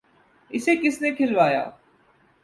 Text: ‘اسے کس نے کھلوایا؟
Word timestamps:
‘اسے 0.51 0.75
کس 0.75 1.01
نے 1.01 1.11
کھلوایا؟ 1.11 1.63